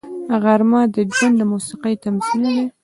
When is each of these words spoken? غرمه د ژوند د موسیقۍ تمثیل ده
غرمه 0.43 0.81
د 0.93 0.95
ژوند 1.15 1.35
د 1.39 1.41
موسیقۍ 1.51 1.95
تمثیل 2.05 2.41
ده 2.57 2.65